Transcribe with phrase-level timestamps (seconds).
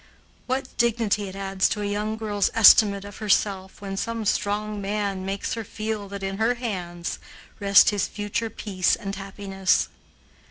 [0.47, 5.23] What dignity it adds to a young girl's estimate of herself when some strong man
[5.27, 7.19] makes her feel that in her hands
[7.59, 9.89] rest his future peace and happiness!